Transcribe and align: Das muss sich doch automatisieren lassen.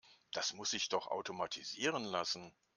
Das 0.31 0.53
muss 0.53 0.71
sich 0.71 0.89
doch 0.89 1.05
automatisieren 1.05 2.05
lassen. 2.05 2.51